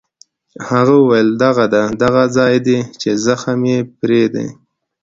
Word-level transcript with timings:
هغه 0.69 0.93
وویل: 1.01 1.29
دغه 1.43 1.65
ده، 1.73 1.83
دغه 2.03 2.23
ځای 2.37 2.55
دی 2.67 2.79
چې 3.01 3.09
زخم 3.25 3.59
یې 3.71 3.79
پرې 3.99 4.23
دی. 4.33 4.47